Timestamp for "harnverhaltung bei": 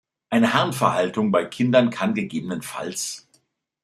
0.55-1.45